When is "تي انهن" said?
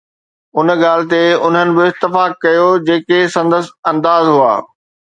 1.11-1.69